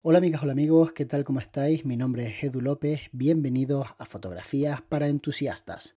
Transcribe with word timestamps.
Hola 0.00 0.18
amigas, 0.18 0.44
hola 0.44 0.52
amigos, 0.52 0.92
¿qué 0.92 1.06
tal? 1.06 1.24
¿Cómo 1.24 1.40
estáis? 1.40 1.84
Mi 1.84 1.96
nombre 1.96 2.28
es 2.28 2.44
Edu 2.44 2.60
López, 2.60 3.00
bienvenidos 3.10 3.88
a 3.98 4.04
Fotografías 4.04 4.80
para 4.80 5.08
Entusiastas. 5.08 5.96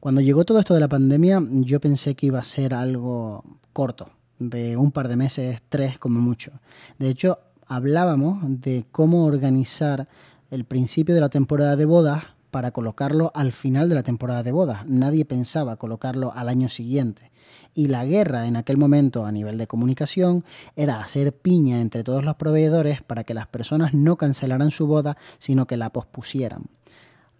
Cuando 0.00 0.22
llegó 0.22 0.46
todo 0.46 0.58
esto 0.58 0.72
de 0.72 0.80
la 0.80 0.88
pandemia, 0.88 1.38
yo 1.50 1.78
pensé 1.78 2.14
que 2.14 2.26
iba 2.26 2.38
a 2.38 2.42
ser 2.42 2.72
algo 2.72 3.44
corto, 3.74 4.08
de 4.38 4.78
un 4.78 4.90
par 4.90 5.08
de 5.08 5.16
meses, 5.16 5.60
tres 5.68 5.98
como 5.98 6.18
mucho. 6.18 6.52
De 6.98 7.10
hecho, 7.10 7.40
hablábamos 7.66 8.38
de 8.62 8.86
cómo 8.90 9.26
organizar 9.26 10.08
el 10.50 10.64
principio 10.64 11.14
de 11.14 11.20
la 11.20 11.28
temporada 11.28 11.76
de 11.76 11.84
bodas 11.84 12.35
para 12.56 12.70
colocarlo 12.70 13.32
al 13.34 13.52
final 13.52 13.90
de 13.90 13.96
la 13.96 14.02
temporada 14.02 14.42
de 14.42 14.50
bodas. 14.50 14.86
Nadie 14.86 15.26
pensaba 15.26 15.76
colocarlo 15.76 16.32
al 16.32 16.48
año 16.48 16.70
siguiente. 16.70 17.30
Y 17.74 17.88
la 17.88 18.06
guerra 18.06 18.46
en 18.46 18.56
aquel 18.56 18.78
momento 18.78 19.26
a 19.26 19.30
nivel 19.30 19.58
de 19.58 19.66
comunicación 19.66 20.42
era 20.74 21.02
hacer 21.02 21.36
piña 21.36 21.82
entre 21.82 22.02
todos 22.02 22.24
los 22.24 22.36
proveedores 22.36 23.02
para 23.02 23.24
que 23.24 23.34
las 23.34 23.46
personas 23.46 23.92
no 23.92 24.16
cancelaran 24.16 24.70
su 24.70 24.86
boda, 24.86 25.18
sino 25.36 25.66
que 25.66 25.76
la 25.76 25.90
pospusieran. 25.90 26.62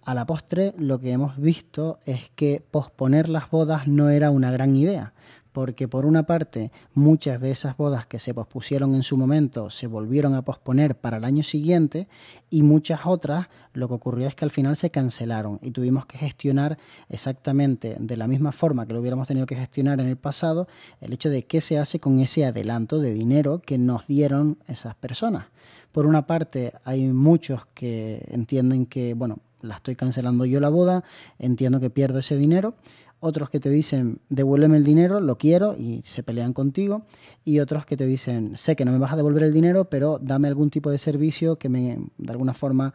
A 0.04 0.12
la 0.12 0.26
postre 0.26 0.74
lo 0.76 1.00
que 1.00 1.12
hemos 1.12 1.38
visto 1.38 1.98
es 2.04 2.30
que 2.34 2.62
posponer 2.70 3.30
las 3.30 3.48
bodas 3.48 3.88
no 3.88 4.10
era 4.10 4.30
una 4.30 4.50
gran 4.50 4.76
idea, 4.76 5.14
porque 5.56 5.88
por 5.88 6.04
una 6.04 6.24
parte 6.24 6.70
muchas 6.92 7.40
de 7.40 7.50
esas 7.50 7.78
bodas 7.78 8.06
que 8.06 8.18
se 8.18 8.34
pospusieron 8.34 8.94
en 8.94 9.02
su 9.02 9.16
momento 9.16 9.70
se 9.70 9.86
volvieron 9.86 10.34
a 10.34 10.42
posponer 10.42 10.96
para 10.96 11.16
el 11.16 11.24
año 11.24 11.42
siguiente 11.42 12.08
y 12.50 12.62
muchas 12.62 13.06
otras 13.06 13.48
lo 13.72 13.88
que 13.88 13.94
ocurrió 13.94 14.28
es 14.28 14.34
que 14.34 14.44
al 14.44 14.50
final 14.50 14.76
se 14.76 14.90
cancelaron 14.90 15.58
y 15.62 15.70
tuvimos 15.70 16.04
que 16.04 16.18
gestionar 16.18 16.76
exactamente 17.08 17.96
de 17.98 18.16
la 18.18 18.28
misma 18.28 18.52
forma 18.52 18.84
que 18.84 18.92
lo 18.92 19.00
hubiéramos 19.00 19.28
tenido 19.28 19.46
que 19.46 19.56
gestionar 19.56 19.98
en 19.98 20.08
el 20.08 20.18
pasado 20.18 20.68
el 21.00 21.14
hecho 21.14 21.30
de 21.30 21.46
qué 21.46 21.62
se 21.62 21.78
hace 21.78 22.00
con 22.00 22.20
ese 22.20 22.44
adelanto 22.44 22.98
de 22.98 23.14
dinero 23.14 23.62
que 23.64 23.78
nos 23.78 24.06
dieron 24.06 24.58
esas 24.68 24.94
personas. 24.94 25.46
Por 25.90 26.04
una 26.04 26.26
parte 26.26 26.74
hay 26.84 27.04
muchos 27.04 27.64
que 27.72 28.26
entienden 28.28 28.84
que, 28.84 29.14
bueno, 29.14 29.38
la 29.62 29.76
estoy 29.76 29.96
cancelando 29.96 30.44
yo 30.44 30.60
la 30.60 30.68
boda, 30.68 31.02
entiendo 31.38 31.80
que 31.80 31.88
pierdo 31.88 32.18
ese 32.18 32.36
dinero 32.36 32.74
otros 33.20 33.50
que 33.50 33.60
te 33.60 33.70
dicen 33.70 34.20
devuélveme 34.28 34.76
el 34.76 34.84
dinero, 34.84 35.20
lo 35.20 35.38
quiero 35.38 35.76
y 35.76 36.02
se 36.04 36.22
pelean 36.22 36.52
contigo, 36.52 37.02
y 37.44 37.60
otros 37.60 37.86
que 37.86 37.96
te 37.96 38.06
dicen 38.06 38.56
sé 38.56 38.76
que 38.76 38.84
no 38.84 38.92
me 38.92 38.98
vas 38.98 39.12
a 39.12 39.16
devolver 39.16 39.42
el 39.42 39.52
dinero, 39.52 39.86
pero 39.86 40.18
dame 40.20 40.48
algún 40.48 40.70
tipo 40.70 40.90
de 40.90 40.98
servicio 40.98 41.56
que 41.56 41.68
me 41.68 41.98
de 42.18 42.30
alguna 42.30 42.54
forma 42.54 42.94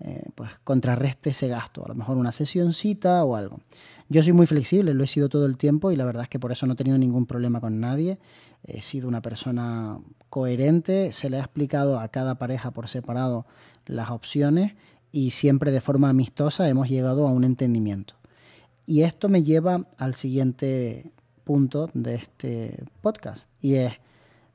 eh, 0.00 0.24
pues 0.34 0.50
contrarreste 0.64 1.30
ese 1.30 1.48
gasto, 1.48 1.84
a 1.84 1.88
lo 1.88 1.94
mejor 1.94 2.16
una 2.16 2.32
sesioncita 2.32 3.22
o 3.24 3.36
algo. 3.36 3.60
Yo 4.08 4.22
soy 4.22 4.32
muy 4.32 4.46
flexible, 4.46 4.94
lo 4.94 5.04
he 5.04 5.06
sido 5.06 5.28
todo 5.28 5.46
el 5.46 5.56
tiempo 5.56 5.92
y 5.92 5.96
la 5.96 6.04
verdad 6.04 6.24
es 6.24 6.28
que 6.28 6.40
por 6.40 6.50
eso 6.50 6.66
no 6.66 6.72
he 6.72 6.76
tenido 6.76 6.98
ningún 6.98 7.26
problema 7.26 7.60
con 7.60 7.80
nadie. 7.80 8.18
He 8.64 8.80
sido 8.80 9.06
una 9.08 9.22
persona 9.22 9.98
coherente, 10.30 11.12
se 11.12 11.30
le 11.30 11.36
ha 11.36 11.40
explicado 11.40 12.00
a 12.00 12.08
cada 12.08 12.36
pareja 12.36 12.70
por 12.72 12.88
separado 12.88 13.46
las 13.86 14.10
opciones 14.10 14.74
y 15.12 15.30
siempre 15.30 15.70
de 15.70 15.80
forma 15.80 16.08
amistosa 16.08 16.68
hemos 16.68 16.88
llegado 16.88 17.28
a 17.28 17.30
un 17.30 17.44
entendimiento. 17.44 18.19
Y 18.90 19.04
esto 19.04 19.28
me 19.28 19.44
lleva 19.44 19.86
al 19.98 20.16
siguiente 20.16 21.12
punto 21.44 21.90
de 21.94 22.16
este 22.16 22.82
podcast 23.02 23.48
y 23.60 23.74
es, 23.74 23.92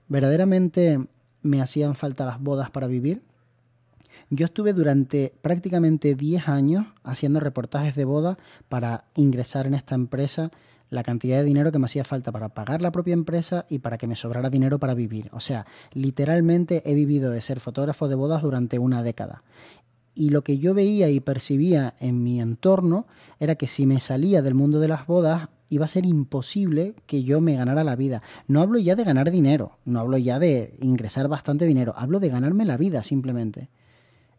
¿verdaderamente 0.10 1.00
me 1.42 1.62
hacían 1.62 1.96
falta 1.96 2.26
las 2.26 2.42
bodas 2.42 2.70
para 2.70 2.88
vivir? 2.88 3.22
Yo 4.30 4.46
estuve 4.46 4.74
durante 4.74 5.34
prácticamente 5.42 6.16
10 6.16 6.50
años 6.50 6.86
haciendo 7.06 7.40
reportajes 7.40 7.96
de 7.96 8.04
boda 8.04 8.38
para 8.68 9.06
ingresar 9.16 9.68
en 9.68 9.74
esta 9.74 9.96
empresa 9.96 10.52
la 10.90 11.04
cantidad 11.04 11.38
de 11.38 11.46
dinero 11.46 11.72
que 11.72 11.80
me 11.80 11.86
hacía 11.86 12.04
falta 12.04 12.34
para 12.34 12.50
pagar 12.50 12.82
la 12.82 12.92
propia 12.92 13.14
empresa 13.14 13.66
y 13.70 13.80
para 13.80 13.98
que 13.98 14.08
me 14.08 14.18
sobrara 14.18 14.50
dinero 14.50 14.80
para 14.80 14.96
vivir. 14.96 15.30
O 15.32 15.40
sea, 15.40 15.66
literalmente 15.94 16.84
he 16.86 16.94
vivido 16.94 17.32
de 17.32 17.40
ser 17.40 17.62
fotógrafo 17.62 18.10
de 18.10 18.16
bodas 18.16 18.42
durante 18.42 18.80
una 18.80 19.02
década 19.02 19.44
y 20.16 20.30
lo 20.30 20.44
que 20.44 20.58
yo 20.58 20.74
veía 20.74 21.10
y 21.10 21.20
percibía 21.20 21.94
en 22.00 22.24
mi 22.24 22.42
entorno 22.42 23.06
era 23.40 23.56
que 23.56 23.68
si 23.68 23.86
me 23.86 24.00
salía 24.00 24.42
del 24.42 24.56
mundo 24.56 24.80
de 24.80 24.88
las 24.88 25.06
bodas 25.06 25.50
iba 25.70 25.86
a 25.86 25.90
ser 25.90 26.06
imposible 26.06 26.96
que 27.06 27.24
yo 27.24 27.42
me 27.42 27.56
ganara 27.56 27.84
la 27.84 27.96
vida. 27.96 28.22
No 28.48 28.62
hablo 28.62 28.80
ya 28.80 28.96
de 28.96 29.04
ganar 29.04 29.30
dinero, 29.30 29.78
no 29.84 30.00
hablo 30.00 30.18
ya 30.18 30.40
de 30.40 30.78
ingresar 30.82 31.28
bastante 31.28 31.66
dinero, 31.66 31.94
hablo 31.98 32.20
de 32.20 32.30
ganarme 32.30 32.66
la 32.66 32.78
vida 32.78 33.04
simplemente. 33.04 33.70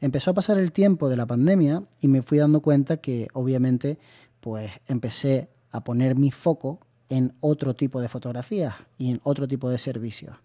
Empezó 0.00 0.30
a 0.30 0.34
pasar 0.34 0.58
el 0.58 0.72
tiempo 0.72 1.08
de 1.08 1.16
la 1.16 1.26
pandemia 1.26 1.82
y 2.00 2.08
me 2.08 2.22
fui 2.22 2.38
dando 2.38 2.60
cuenta 2.60 2.98
que 2.98 3.28
obviamente 3.32 3.98
pues 4.40 4.70
empecé 4.86 5.50
a 5.70 5.82
poner 5.84 6.16
mi 6.16 6.30
foco 6.30 6.80
en 7.08 7.34
otro 7.40 7.74
tipo 7.74 8.00
de 8.00 8.08
fotografías 8.08 8.74
y 8.98 9.10
en 9.10 9.20
otro 9.24 9.46
tipo 9.48 9.68
de 9.70 9.78
servicios. 9.78 10.36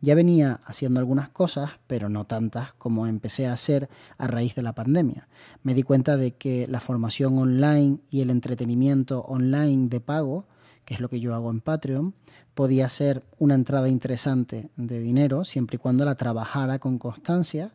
Ya 0.00 0.14
venía 0.14 0.60
haciendo 0.64 1.00
algunas 1.00 1.28
cosas, 1.28 1.72
pero 1.86 2.08
no 2.08 2.24
tantas 2.24 2.72
como 2.74 3.06
empecé 3.06 3.46
a 3.46 3.52
hacer 3.52 3.88
a 4.16 4.26
raíz 4.26 4.54
de 4.54 4.62
la 4.62 4.74
pandemia. 4.74 5.28
Me 5.62 5.74
di 5.74 5.82
cuenta 5.82 6.16
de 6.16 6.32
que 6.32 6.66
la 6.68 6.80
formación 6.80 7.38
online 7.38 7.98
y 8.10 8.20
el 8.20 8.30
entretenimiento 8.30 9.20
online 9.22 9.88
de 9.88 10.00
pago, 10.00 10.46
que 10.84 10.94
es 10.94 11.00
lo 11.00 11.08
que 11.08 11.20
yo 11.20 11.34
hago 11.34 11.50
en 11.50 11.60
Patreon, 11.60 12.14
podía 12.54 12.88
ser 12.88 13.24
una 13.38 13.54
entrada 13.54 13.88
interesante 13.88 14.70
de 14.76 15.00
dinero 15.00 15.44
siempre 15.44 15.76
y 15.76 15.78
cuando 15.78 16.04
la 16.04 16.16
trabajara 16.16 16.78
con 16.78 16.98
constancia 16.98 17.72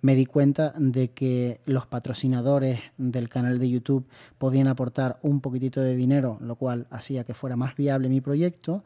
me 0.00 0.14
di 0.14 0.26
cuenta 0.26 0.72
de 0.76 1.10
que 1.10 1.60
los 1.64 1.86
patrocinadores 1.86 2.80
del 2.98 3.28
canal 3.28 3.58
de 3.58 3.68
YouTube 3.68 4.06
podían 4.38 4.68
aportar 4.68 5.18
un 5.22 5.40
poquitito 5.40 5.80
de 5.80 5.96
dinero, 5.96 6.38
lo 6.40 6.56
cual 6.56 6.86
hacía 6.90 7.24
que 7.24 7.34
fuera 7.34 7.56
más 7.56 7.74
viable 7.74 8.08
mi 8.08 8.20
proyecto 8.20 8.84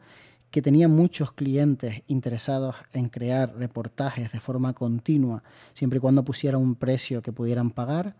que 0.53 0.61
tenía 0.61 0.87
muchos 0.87 1.33
clientes 1.33 2.03
interesados 2.05 2.75
en 2.93 3.09
crear 3.09 3.55
reportajes 3.57 4.31
de 4.31 4.39
forma 4.39 4.73
continua, 4.73 5.41
siempre 5.73 5.97
y 5.97 5.99
cuando 5.99 6.23
pusiera 6.23 6.59
un 6.59 6.75
precio 6.75 7.23
que 7.23 7.31
pudieran 7.31 7.71
pagar 7.71 8.15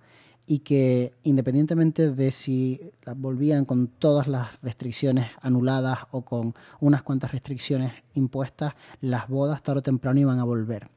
y 0.47 0.59
que 0.59 1.13
independientemente 1.21 2.09
de 2.09 2.31
si 2.31 2.81
volvían 3.17 3.65
con 3.65 3.85
todas 3.85 4.27
las 4.27 4.59
restricciones 4.63 5.27
anuladas 5.41 5.99
o 6.09 6.23
con 6.23 6.55
unas 6.79 7.03
cuantas 7.03 7.33
restricciones 7.33 7.93
impuestas, 8.15 8.73
las 8.99 9.27
bodas 9.27 9.61
tarde 9.61 9.81
o 9.81 9.83
temprano 9.83 10.19
iban 10.19 10.39
a 10.39 10.43
volver. 10.43 10.89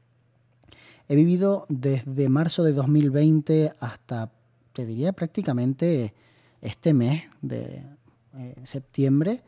He 1.07 1.15
vivido 1.15 1.67
desde 1.69 2.29
marzo 2.29 2.63
de 2.63 2.73
2020 2.73 3.73
hasta, 3.79 4.31
te 4.73 4.87
diría 4.87 5.13
prácticamente 5.13 6.15
este 6.61 6.95
mes 6.95 7.25
de 7.43 7.83
eh, 8.33 8.55
septiembre, 8.63 9.43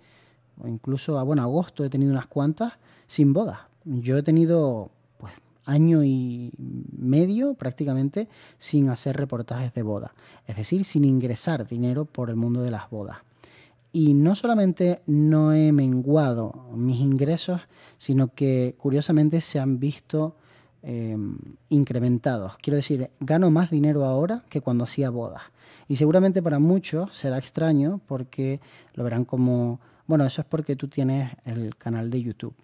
incluso 0.66 1.20
a 1.20 1.24
bueno, 1.24 1.42
agosto 1.42 1.84
he 1.84 1.90
tenido 1.90 2.12
unas 2.12 2.28
cuantas 2.28 2.74
sin 3.08 3.34
bodas. 3.34 3.60
Yo 3.86 4.18
he 4.18 4.24
tenido 4.24 4.92
pues 5.18 5.34
año 5.66 6.04
y 6.04 6.52
medio 6.58 7.54
prácticamente 7.54 8.28
sin 8.58 8.90
hacer 8.90 9.18
reportajes 9.18 9.74
de 9.74 9.84
boda, 9.84 10.14
es 10.48 10.58
decir, 10.58 10.84
sin 10.84 11.06
ingresar 11.06 11.68
dinero 11.68 12.06
por 12.06 12.30
el 12.30 12.36
mundo 12.36 12.62
de 12.62 12.72
las 12.72 12.90
bodas. 12.90 13.18
Y 13.92 14.14
no 14.14 14.36
solamente 14.36 15.02
no 15.08 15.54
he 15.54 15.72
menguado 15.72 16.68
mis 16.76 17.00
ingresos, 17.00 17.62
sino 17.98 18.34
que 18.34 18.76
curiosamente 18.78 19.42
se 19.42 19.60
han 19.60 19.80
visto 19.80 20.36
em, 20.84 21.38
incrementados. 21.70 22.56
Quiero 22.62 22.78
decir, 22.78 23.10
gano 23.20 23.50
más 23.50 23.72
dinero 23.72 24.06
ahora 24.06 24.44
que 24.48 24.62
cuando 24.62 24.84
hacía 24.84 25.10
bodas. 25.10 25.42
Y 25.88 25.96
seguramente 25.96 26.44
para 26.44 26.60
muchos 26.60 27.16
será 27.18 27.40
extraño 27.40 28.00
porque 28.06 28.60
lo 28.94 29.04
verán 29.04 29.26
como 29.26 29.80
bueno, 30.10 30.26
eso 30.26 30.42
es 30.42 30.48
porque 30.48 30.76
tú 30.76 30.88
tienes 30.88 31.32
el 31.46 31.76
canal 31.76 32.10
de 32.10 32.20
YouTube. 32.20 32.56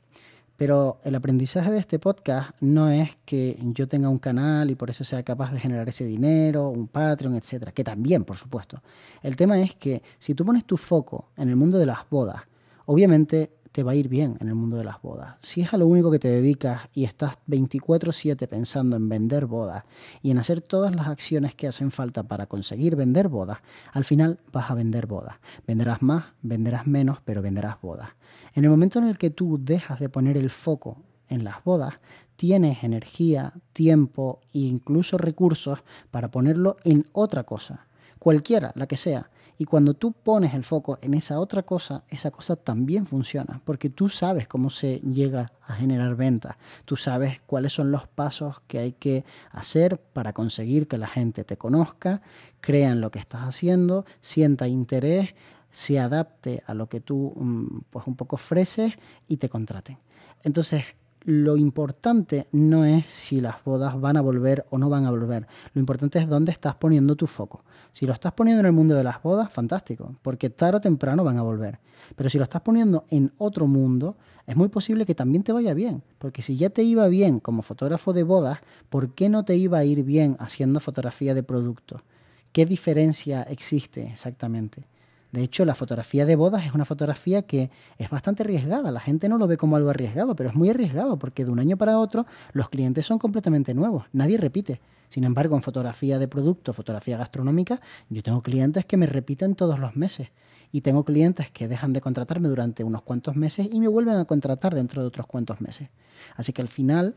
Pero 0.58 0.98
el 1.04 1.14
aprendizaje 1.14 1.70
de 1.70 1.78
este 1.78 2.00
podcast 2.00 2.60
no 2.60 2.90
es 2.90 3.16
que 3.24 3.56
yo 3.62 3.88
tenga 3.88 4.10
un 4.10 4.18
canal 4.18 4.72
y 4.72 4.74
por 4.74 4.90
eso 4.90 5.04
sea 5.04 5.22
capaz 5.22 5.52
de 5.52 5.60
generar 5.60 5.88
ese 5.88 6.08
dinero, 6.08 6.70
un 6.70 6.88
Patreon, 6.88 7.36
etcétera, 7.36 7.72
que 7.72 7.84
también, 7.84 8.24
por 8.24 8.36
supuesto. 8.36 8.82
El 9.22 9.36
tema 9.36 9.62
es 9.62 9.76
que 9.76 10.02
si 10.18 10.34
tú 10.34 10.44
pones 10.44 10.66
tu 10.66 10.76
foco 10.76 11.28
en 11.38 11.50
el 11.50 11.56
mundo 11.56 11.78
de 11.78 11.86
las 11.86 12.10
bodas, 12.10 12.42
obviamente 12.88 13.52
te 13.76 13.84
va 13.84 13.92
a 13.92 13.96
ir 13.96 14.08
bien 14.08 14.38
en 14.40 14.48
el 14.48 14.56
mundo 14.56 14.78
de 14.78 14.86
las 14.86 15.02
bodas. 15.02 15.36
Si 15.42 15.60
es 15.60 15.74
a 15.74 15.78
lo 15.78 15.86
único 15.86 16.10
que 16.10 16.18
te 16.18 16.30
dedicas 16.30 16.84
y 16.94 17.04
estás 17.04 17.34
24/7 17.46 18.48
pensando 18.48 18.96
en 18.96 19.10
vender 19.10 19.48
bodas 19.48 19.84
y 20.22 20.32
en 20.32 20.38
hacer 20.38 20.62
todas 20.62 20.96
las 20.96 21.10
acciones 21.10 21.56
que 21.56 21.68
hacen 21.68 21.92
falta 21.92 22.24
para 22.24 22.46
conseguir 22.46 22.96
vender 22.96 23.28
bodas, 23.28 23.58
al 23.92 24.06
final 24.06 24.40
vas 24.54 24.72
a 24.72 24.76
vender 24.76 25.08
bodas. 25.08 25.36
Venderás 25.68 26.02
más, 26.02 26.24
venderás 26.42 26.88
menos, 26.88 27.18
pero 27.26 27.42
venderás 27.42 27.82
bodas. 27.82 28.12
En 28.54 28.64
el 28.64 28.70
momento 28.70 29.00
en 29.00 29.10
el 29.10 29.18
que 29.18 29.30
tú 29.30 29.60
dejas 29.62 30.00
de 30.00 30.08
poner 30.08 30.38
el 30.38 30.52
foco 30.52 31.04
en 31.28 31.44
las 31.44 31.62
bodas, 31.66 31.96
tienes 32.38 32.82
energía, 32.82 33.52
tiempo 33.74 34.40
e 34.54 34.60
incluso 34.60 35.18
recursos 35.18 35.80
para 36.12 36.32
ponerlo 36.32 36.78
en 36.86 37.08
otra 37.12 37.44
cosa, 37.44 37.88
cualquiera, 38.20 38.72
la 38.76 38.88
que 38.88 38.96
sea 38.96 39.30
Y 39.58 39.66
cuando 39.66 39.94
tú 39.94 40.12
pones 40.12 40.54
el 40.54 40.64
foco 40.64 41.00
en 41.02 41.14
esa 41.14 41.40
otra 41.40 41.64
cosa, 41.64 42.04
esa 42.10 42.32
cosa 42.32 42.56
también 42.56 43.06
funciona, 43.06 43.62
porque 43.64 43.90
tú 43.90 44.10
sabes 44.10 44.48
cómo 44.48 44.70
se 44.70 45.00
llega 45.00 45.52
a 45.62 45.76
generar 45.76 46.16
ventas, 46.16 46.58
tú 46.84 46.98
sabes 46.98 47.40
cuáles 47.46 47.72
son 47.72 47.92
los 47.92 48.08
pasos 48.08 48.62
que 48.68 48.80
hay 48.80 48.92
que 48.94 49.24
hacer 49.52 49.98
para 49.98 50.34
conseguir 50.34 50.88
que 50.88 50.98
la 50.98 51.08
gente 51.08 51.44
te 51.44 51.58
conozca, 51.58 52.22
crea 52.60 52.92
en 52.92 53.00
lo 53.00 53.12
que 53.12 53.20
estás 53.20 53.44
haciendo, 53.44 54.06
sienta 54.20 54.68
interés, 54.68 55.36
se 55.72 56.00
adapte 56.00 56.64
a 56.68 56.74
lo 56.74 56.88
que 56.88 57.00
tú 57.00 57.34
mm, 57.36 57.80
pues 57.90 58.08
un 58.08 58.16
poco 58.16 58.36
ofreces 58.36 58.94
y 59.28 59.38
te 59.38 59.50
contraten. 59.50 59.98
Entonces, 60.44 60.84
lo 61.26 61.58
importante 61.58 62.48
no 62.52 62.86
es 62.86 63.10
si 63.10 63.42
las 63.42 63.64
bodas 63.64 64.00
van 64.00 64.16
a 64.16 64.22
volver 64.22 64.66
o 64.70 64.78
no 64.78 64.90
van 64.90 65.06
a 65.06 65.12
volver. 65.12 65.48
Lo 65.74 65.80
importante 65.80 66.20
es 66.20 66.30
dónde 66.30 66.52
estás 66.52 66.76
poniendo 66.76 67.16
tu 67.16 67.26
foco. 67.26 67.64
Si 67.92 68.06
lo 68.06 68.14
estás 68.14 68.34
poniendo 68.34 68.60
en 68.60 68.68
el 68.68 68.72
mundo 68.72 68.94
de 68.94 69.04
las 69.04 69.24
bodas, 69.24 69.52
fantástico, 69.52 70.16
porque 70.22 70.52
tarde 70.52 70.78
o 70.78 70.82
temprano 70.82 71.24
van 71.24 71.38
a 71.38 71.42
volver. 71.42 71.80
Pero 72.16 72.30
si 72.30 72.38
lo 72.38 72.44
estás 72.44 72.62
poniendo 72.62 73.06
en 73.10 73.32
otro 73.40 73.66
mundo, 73.66 74.18
es 74.46 74.56
muy 74.56 74.68
posible 74.68 75.06
que 75.06 75.16
también 75.16 75.44
te 75.44 75.52
vaya 75.52 75.74
bien. 75.74 76.04
Porque 76.20 76.44
si 76.44 76.58
ya 76.58 76.70
te 76.70 76.84
iba 76.84 77.08
bien 77.08 77.40
como 77.40 77.64
fotógrafo 77.64 78.14
de 78.14 78.22
bodas, 78.22 78.60
¿por 78.90 79.16
qué 79.16 79.28
no 79.28 79.46
te 79.46 79.56
iba 79.56 79.80
a 79.80 79.86
ir 79.86 80.04
bien 80.04 80.38
haciendo 80.40 80.80
fotografía 80.80 81.34
de 81.34 81.42
producto? 81.42 82.04
¿Qué 82.52 82.68
diferencia 82.68 83.42
existe 83.44 84.08
exactamente? 84.08 84.86
De 85.36 85.44
hecho, 85.44 85.66
la 85.66 85.76
fotografía 85.76 86.26
de 86.26 86.38
bodas 86.38 86.66
es 86.66 86.74
una 86.74 86.86
fotografía 86.86 87.42
que 87.42 87.70
es 87.98 88.10
bastante 88.10 88.44
arriesgada. 88.44 88.90
La 88.90 89.02
gente 89.02 89.28
no 89.28 89.38
lo 89.38 89.48
ve 89.48 89.58
como 89.58 89.76
algo 89.76 89.90
arriesgado, 89.90 90.34
pero 90.34 90.50
es 90.50 90.56
muy 90.56 90.70
arriesgado 90.70 91.20
porque 91.20 91.44
de 91.44 91.52
un 91.52 91.60
año 91.60 91.76
para 91.76 92.00
otro 92.00 92.26
los 92.54 92.70
clientes 92.70 93.06
son 93.06 93.20
completamente 93.20 93.74
nuevos. 93.74 94.06
Nadie 94.14 94.38
repite. 94.38 94.80
Sin 95.10 95.26
embargo, 95.26 95.58
en 95.58 95.62
fotografía 95.62 96.20
de 96.20 96.30
producto, 96.30 96.72
fotografía 96.72 97.18
gastronómica, 97.18 97.82
yo 98.10 98.24
tengo 98.24 98.42
clientes 98.42 98.86
que 98.86 98.96
me 98.96 99.08
repiten 99.08 99.56
todos 99.56 99.78
los 99.78 99.98
meses. 99.98 100.30
Y 100.72 100.80
tengo 100.80 101.04
clientes 101.04 101.52
que 101.52 101.68
dejan 101.68 101.92
de 101.92 102.00
contratarme 102.00 102.48
durante 102.48 102.86
unos 102.86 103.02
cuantos 103.02 103.36
meses 103.36 103.68
y 103.70 103.82
me 103.82 103.90
vuelven 103.90 104.16
a 104.16 104.24
contratar 104.24 104.74
dentro 104.74 105.02
de 105.02 105.10
otros 105.10 105.28
cuantos 105.28 105.60
meses. 105.60 105.90
Así 106.38 106.54
que 106.54 106.62
al 106.62 106.70
final 106.70 107.14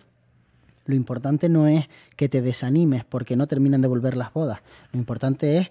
lo 0.86 0.96
importante 0.96 1.48
no 1.48 1.68
es 1.68 1.88
que 2.16 2.28
te 2.28 2.42
desanimes 2.42 3.04
porque 3.04 3.36
no 3.36 3.46
terminan 3.46 3.80
de 3.80 3.86
volver 3.86 4.16
las 4.16 4.32
bodas. 4.32 4.58
Lo 4.90 4.98
importante 4.98 5.58
es 5.58 5.70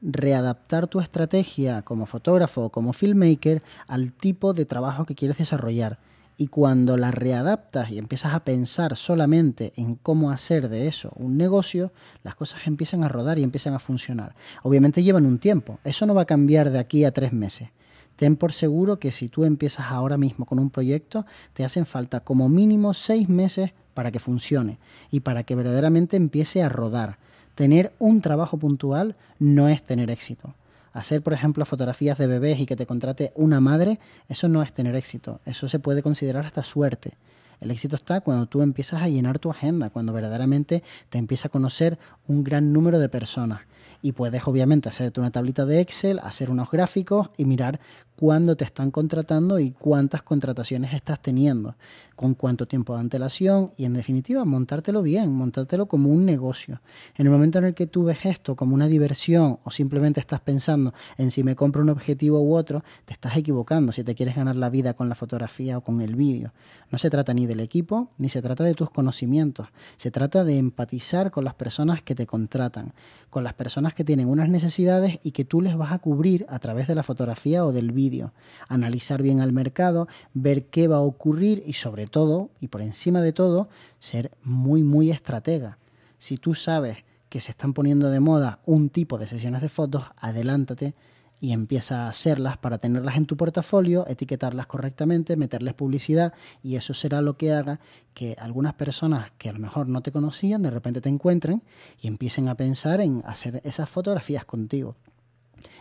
readaptar 0.00 0.86
tu 0.86 1.00
estrategia 1.00 1.82
como 1.82 2.06
fotógrafo 2.06 2.64
o 2.64 2.70
como 2.70 2.92
filmmaker 2.92 3.62
al 3.86 4.12
tipo 4.12 4.54
de 4.54 4.64
trabajo 4.64 5.04
que 5.04 5.14
quieres 5.14 5.38
desarrollar. 5.38 5.98
Y 6.40 6.46
cuando 6.46 6.96
la 6.96 7.10
readaptas 7.10 7.90
y 7.90 7.98
empiezas 7.98 8.32
a 8.32 8.44
pensar 8.44 8.94
solamente 8.94 9.72
en 9.74 9.96
cómo 9.96 10.30
hacer 10.30 10.68
de 10.68 10.86
eso 10.86 11.12
un 11.16 11.36
negocio, 11.36 11.92
las 12.22 12.36
cosas 12.36 12.68
empiezan 12.68 13.02
a 13.02 13.08
rodar 13.08 13.40
y 13.40 13.42
empiezan 13.42 13.74
a 13.74 13.80
funcionar. 13.80 14.36
Obviamente 14.62 15.02
llevan 15.02 15.26
un 15.26 15.38
tiempo, 15.38 15.80
eso 15.82 16.06
no 16.06 16.14
va 16.14 16.22
a 16.22 16.26
cambiar 16.26 16.70
de 16.70 16.78
aquí 16.78 17.04
a 17.04 17.10
tres 17.10 17.32
meses. 17.32 17.70
Ten 18.14 18.36
por 18.36 18.52
seguro 18.52 19.00
que 19.00 19.10
si 19.10 19.28
tú 19.28 19.44
empiezas 19.44 19.86
ahora 19.90 20.16
mismo 20.16 20.44
con 20.44 20.60
un 20.60 20.70
proyecto, 20.70 21.26
te 21.54 21.64
hacen 21.64 21.86
falta 21.86 22.20
como 22.20 22.48
mínimo 22.48 22.94
seis 22.94 23.28
meses 23.28 23.72
para 23.94 24.12
que 24.12 24.20
funcione 24.20 24.78
y 25.10 25.20
para 25.20 25.42
que 25.42 25.56
verdaderamente 25.56 26.16
empiece 26.16 26.62
a 26.62 26.68
rodar 26.68 27.18
tener 27.58 27.92
un 27.98 28.20
trabajo 28.20 28.56
puntual 28.56 29.16
no 29.40 29.68
es 29.68 29.82
tener 29.82 30.10
éxito. 30.10 30.54
Hacer, 30.92 31.22
por 31.22 31.32
ejemplo, 31.32 31.64
fotografías 31.64 32.16
de 32.16 32.28
bebés 32.28 32.60
y 32.60 32.66
que 32.66 32.76
te 32.76 32.86
contrate 32.86 33.32
una 33.34 33.58
madre, 33.58 33.98
eso 34.28 34.46
no 34.46 34.62
es 34.62 34.72
tener 34.72 34.94
éxito. 34.94 35.40
Eso 35.44 35.68
se 35.68 35.80
puede 35.80 36.00
considerar 36.00 36.46
hasta 36.46 36.62
suerte. 36.62 37.14
El 37.60 37.72
éxito 37.72 37.96
está 37.96 38.20
cuando 38.20 38.46
tú 38.46 38.62
empiezas 38.62 39.02
a 39.02 39.08
llenar 39.08 39.40
tu 39.40 39.50
agenda, 39.50 39.90
cuando 39.90 40.12
verdaderamente 40.12 40.84
te 41.08 41.18
empieza 41.18 41.48
a 41.48 41.50
conocer 41.50 41.98
un 42.28 42.44
gran 42.44 42.72
número 42.72 43.00
de 43.00 43.08
personas. 43.08 43.62
Y 44.00 44.12
puedes 44.12 44.46
obviamente 44.46 44.88
hacerte 44.88 45.20
una 45.20 45.30
tablita 45.30 45.66
de 45.66 45.80
Excel, 45.80 46.20
hacer 46.20 46.50
unos 46.50 46.70
gráficos 46.70 47.30
y 47.36 47.44
mirar 47.44 47.80
cuándo 48.18 48.56
te 48.56 48.64
están 48.64 48.90
contratando 48.90 49.60
y 49.60 49.70
cuántas 49.70 50.22
contrataciones 50.22 50.92
estás 50.92 51.22
teniendo, 51.22 51.76
con 52.16 52.34
cuánto 52.34 52.66
tiempo 52.66 52.94
de 52.94 52.98
antelación 52.98 53.70
y 53.76 53.84
en 53.84 53.94
definitiva 53.94 54.44
montártelo 54.44 55.02
bien, 55.02 55.32
montártelo 55.32 55.86
como 55.86 56.08
un 56.08 56.24
negocio. 56.24 56.80
En 57.16 57.26
el 57.26 57.32
momento 57.32 57.58
en 57.58 57.66
el 57.66 57.74
que 57.74 57.86
tú 57.86 58.02
ves 58.02 58.26
esto 58.26 58.56
como 58.56 58.74
una 58.74 58.88
diversión 58.88 59.60
o 59.62 59.70
simplemente 59.70 60.18
estás 60.18 60.40
pensando 60.40 60.94
en 61.16 61.30
si 61.30 61.44
me 61.44 61.54
compro 61.54 61.80
un 61.80 61.90
objetivo 61.90 62.42
u 62.42 62.56
otro, 62.56 62.82
te 63.04 63.12
estás 63.12 63.36
equivocando 63.36 63.92
si 63.92 64.02
te 64.02 64.16
quieres 64.16 64.34
ganar 64.34 64.56
la 64.56 64.68
vida 64.68 64.94
con 64.94 65.08
la 65.08 65.14
fotografía 65.14 65.78
o 65.78 65.82
con 65.82 66.00
el 66.00 66.16
vídeo. 66.16 66.52
No 66.90 66.98
se 66.98 67.10
trata 67.10 67.32
ni 67.34 67.46
del 67.46 67.60
equipo 67.60 68.10
ni 68.18 68.28
se 68.28 68.42
trata 68.42 68.64
de 68.64 68.74
tus 68.74 68.90
conocimientos, 68.90 69.68
se 69.96 70.10
trata 70.10 70.42
de 70.42 70.58
empatizar 70.58 71.30
con 71.30 71.44
las 71.44 71.54
personas 71.54 72.02
que 72.02 72.16
te 72.16 72.26
contratan, 72.26 72.94
con 73.30 73.44
las 73.44 73.54
que 73.94 74.04
tienen 74.04 74.28
unas 74.28 74.48
necesidades 74.48 75.18
y 75.22 75.32
que 75.32 75.44
tú 75.44 75.60
les 75.60 75.76
vas 75.76 75.92
a 75.92 75.98
cubrir 75.98 76.46
a 76.48 76.58
través 76.58 76.86
de 76.86 76.94
la 76.94 77.02
fotografía 77.02 77.64
o 77.64 77.72
del 77.72 77.92
vídeo 77.92 78.32
analizar 78.68 79.22
bien 79.22 79.40
al 79.40 79.52
mercado, 79.52 80.08
ver 80.34 80.66
qué 80.66 80.88
va 80.88 80.96
a 80.96 81.00
ocurrir 81.00 81.62
y 81.66 81.74
sobre 81.74 82.06
todo, 82.06 82.50
y 82.60 82.68
por 82.68 82.82
encima 82.82 83.22
de 83.22 83.32
todo, 83.32 83.68
ser 83.98 84.30
muy, 84.42 84.82
muy 84.82 85.10
estratega. 85.10 85.78
Si 86.18 86.36
tú 86.36 86.54
sabes 86.54 86.98
que 87.28 87.40
se 87.40 87.50
están 87.50 87.74
poniendo 87.74 88.10
de 88.10 88.20
moda 88.20 88.60
un 88.64 88.88
tipo 88.88 89.18
de 89.18 89.28
sesiones 89.28 89.60
de 89.62 89.68
fotos, 89.68 90.04
adelántate 90.16 90.94
y 91.40 91.52
empieza 91.52 92.06
a 92.06 92.08
hacerlas 92.08 92.56
para 92.56 92.78
tenerlas 92.78 93.16
en 93.16 93.26
tu 93.26 93.36
portafolio, 93.36 94.06
etiquetarlas 94.08 94.66
correctamente, 94.66 95.36
meterles 95.36 95.74
publicidad 95.74 96.34
y 96.62 96.76
eso 96.76 96.94
será 96.94 97.22
lo 97.22 97.36
que 97.36 97.52
haga 97.52 97.80
que 98.14 98.36
algunas 98.38 98.74
personas 98.74 99.30
que 99.38 99.48
a 99.48 99.52
lo 99.52 99.58
mejor 99.58 99.88
no 99.88 100.02
te 100.02 100.12
conocían 100.12 100.62
de 100.62 100.70
repente 100.70 101.00
te 101.00 101.08
encuentren 101.08 101.62
y 102.00 102.08
empiecen 102.08 102.48
a 102.48 102.56
pensar 102.56 103.00
en 103.00 103.22
hacer 103.24 103.60
esas 103.64 103.88
fotografías 103.88 104.44
contigo. 104.44 104.96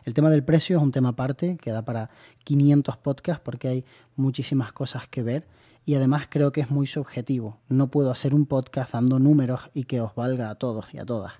El 0.05 0.13
tema 0.13 0.29
del 0.29 0.43
precio 0.43 0.77
es 0.77 0.83
un 0.83 0.91
tema 0.91 1.09
aparte, 1.09 1.57
que 1.57 1.71
da 1.71 1.83
para 1.83 2.09
500 2.43 2.97
podcasts 2.97 3.41
porque 3.43 3.67
hay 3.67 3.85
muchísimas 4.15 4.71
cosas 4.71 5.07
que 5.07 5.23
ver 5.23 5.47
y 5.85 5.95
además 5.95 6.27
creo 6.29 6.51
que 6.51 6.61
es 6.61 6.71
muy 6.71 6.87
subjetivo. 6.87 7.57
No 7.69 7.87
puedo 7.87 8.11
hacer 8.11 8.33
un 8.33 8.45
podcast 8.45 8.93
dando 8.93 9.19
números 9.19 9.61
y 9.73 9.85
que 9.85 10.01
os 10.01 10.13
valga 10.15 10.49
a 10.49 10.55
todos 10.55 10.93
y 10.93 10.97
a 10.97 11.05
todas, 11.05 11.33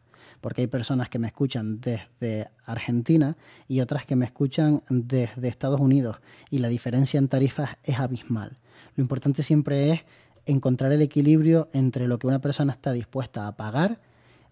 porque 0.47 0.61
hay 0.61 0.67
personas 0.67 1.09
que 1.09 1.19
me 1.19 1.27
escuchan 1.27 1.81
desde 1.81 2.47
Argentina 2.63 3.35
y 3.67 3.81
otras 3.81 4.05
que 4.05 4.15
me 4.15 4.23
escuchan 4.23 4.81
desde 4.87 5.49
Estados 5.49 5.81
Unidos 5.81 6.21
y 6.49 6.59
la 6.59 6.69
diferencia 6.69 7.17
en 7.17 7.27
tarifas 7.27 7.71
es 7.83 7.99
abismal. 7.99 8.57
Lo 8.95 9.01
importante 9.01 9.43
siempre 9.43 9.91
es 9.91 10.05
encontrar 10.45 10.93
el 10.93 11.01
equilibrio 11.01 11.67
entre 11.73 12.07
lo 12.07 12.17
que 12.17 12.27
una 12.27 12.39
persona 12.39 12.71
está 12.71 12.93
dispuesta 12.93 13.45
a 13.45 13.57
pagar 13.57 13.99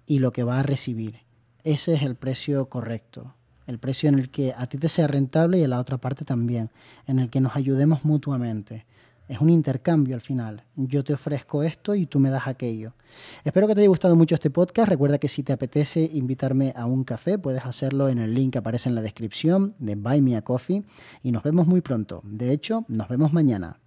y 0.06 0.20
lo 0.20 0.34
que 0.34 0.44
va 0.44 0.60
a 0.60 0.64
recibir. 0.64 1.20
Ese 1.64 1.94
es 1.94 2.02
el 2.02 2.16
precio 2.16 2.68
correcto 2.68 3.34
el 3.66 3.80
precio 3.80 4.10
en 4.10 4.20
el 4.20 4.30
que 4.30 4.54
a 4.56 4.68
ti 4.68 4.78
te 4.78 4.90
sea 4.90 5.08
rentable 5.08 5.58
y 5.58 5.64
a 5.64 5.68
la 5.68 5.80
otra 5.80 5.98
parte 5.98 6.24
también, 6.24 6.70
en 7.08 7.18
el 7.18 7.32
que 7.32 7.42
nos 7.42 7.56
ayudemos 7.56 8.06
mutuamente. 8.06 8.86
Es 9.28 9.40
un 9.40 9.50
intercambio 9.50 10.16
al 10.16 10.22
final. 10.22 10.64
Yo 10.76 11.04
te 11.04 11.14
ofrezco 11.14 11.64
esto 11.64 11.96
y 11.96 12.06
tú 12.06 12.20
me 12.20 12.30
das 12.30 12.48
aquello. 12.48 12.94
Espero 13.44 13.68
que 13.68 13.74
te 13.74 13.82
haya 13.82 13.90
gustado 13.90 14.16
mucho 14.16 14.36
este 14.36 14.50
podcast. 14.50 14.90
Recuerda 14.90 15.18
que 15.18 15.28
si 15.28 15.42
te 15.44 15.54
apetece 15.54 16.10
invitarme 16.14 16.74
a 16.76 16.86
un 16.86 17.04
café, 17.04 17.38
puedes 17.38 17.66
hacerlo 17.66 18.10
en 18.10 18.20
el 18.20 18.34
link 18.34 18.54
que 18.54 18.60
aparece 18.60 18.90
en 18.90 18.96
la 18.96 19.02
descripción 19.02 19.76
de 19.80 19.96
Buy 19.96 20.22
Me 20.22 20.36
a 20.36 20.44
Coffee. 20.44 20.84
Y 21.24 21.32
nos 21.32 21.44
vemos 21.44 21.66
muy 21.66 21.82
pronto. 21.82 22.22
De 22.24 22.52
hecho, 22.52 22.86
nos 22.88 23.08
vemos 23.08 23.34
mañana. 23.34 23.80